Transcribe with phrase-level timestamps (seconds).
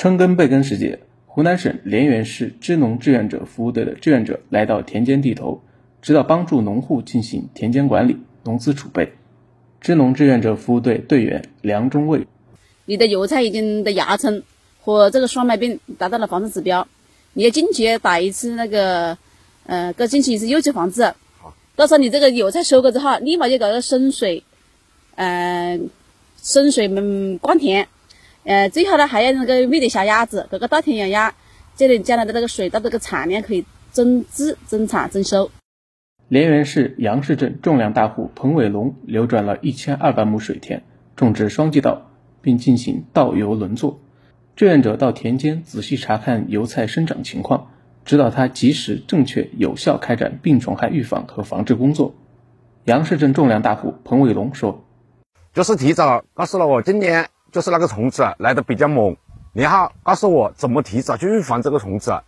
[0.00, 5.60] 春耕备耕时节，湖南省涟源市支农志愿者服务队的志愿者来到田间地头，
[6.00, 9.12] 指导帮助农户进行田间管理、农资储备。
[9.78, 12.26] 支农志愿者服务队队员梁中卫：
[12.86, 14.42] 你的油菜已经的芽撑
[14.80, 16.88] 和这个霜霉病达到了防治指标，
[17.34, 19.18] 你要定期打一次那个，
[19.66, 21.12] 呃，各进行一次有机防治。
[21.76, 24.44] 到时候你这个油菜收割之后，立马就搞个深水，
[25.16, 25.90] 嗯，
[26.42, 27.86] 深水嗯灌田。
[28.42, 31.34] 呃，最好呢还要那个喂点小鸭子，搞个稻田养鸭，
[31.76, 35.50] 这样将来的那个水稻这个产量可以增质、增产、增收。
[36.30, 40.82] 涟源市杨市镇种粮大户彭伟龙流转了一千二百亩水田，
[41.16, 42.10] 种植双季稻，
[42.40, 44.00] 并进行稻油轮作。
[44.56, 47.68] 志愿者到田间仔细查看油菜生长情况，
[48.04, 52.14] 指导他及时、正确、有效开展病虫害预防和防治工作。
[52.84, 54.84] 杨市镇种粮大户彭伟龙说
[55.52, 59.16] ：“就是提早告诉了我今年。”就是那个虫子啊来的比较猛，
[59.52, 62.20] 然后告诉我怎么提早去预防这个虫子，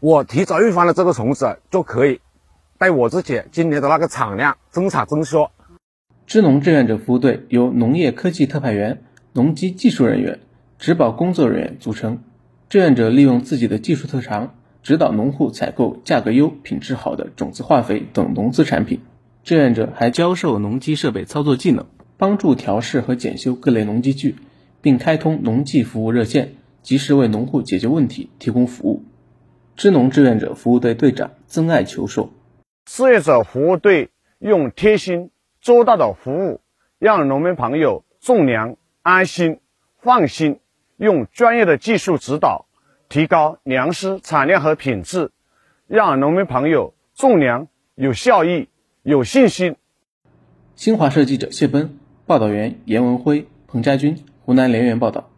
[0.00, 2.20] 我提早预防了这个虫子，就可以
[2.78, 5.50] 带我自己今年的那个产量增产增收。
[6.26, 10.40] 支农志愿者服务队由农业科技特派员、农机技术人员、
[10.78, 12.18] 植保工作人员组成，
[12.68, 19.00] 志愿者利用自己的技术特长，指导农户采购价格优、品质好的种子、化肥等农资产品。
[19.44, 21.86] 志愿者还教授农机设备操作技能。
[22.18, 24.36] 帮助调试和检修各类农机具，
[24.80, 29.04] 并开通农技服务热线，及时为农户解决问题、提供服务。
[29.76, 32.30] 支农志愿者服务队队长曾爱球说
[32.86, 36.60] ：“志愿者服务队用贴心周到的服务，
[36.98, 39.60] 让农民朋友种粮安心
[39.98, 40.54] 放心；
[40.96, 42.66] 用专业的技术指导，
[43.10, 45.30] 提高粮食产量和品质，
[45.86, 48.70] 让农民朋友种粮有效益、
[49.02, 49.76] 有信心。”
[50.74, 51.98] 新华社记者谢奔。
[52.26, 55.30] 报道员：严文辉、彭家军，湖南联源报道。